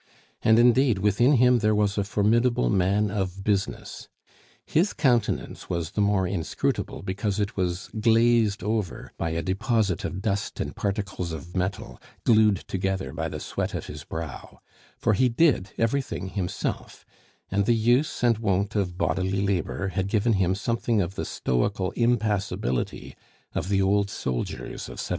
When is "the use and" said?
17.67-18.39